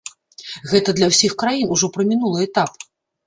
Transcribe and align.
Гэта 0.71 0.95
для 0.99 1.09
ўсіх 1.11 1.31
краін 1.43 1.69
ужо 1.75 1.91
прамінулы 1.97 2.39
этап. 2.49 2.71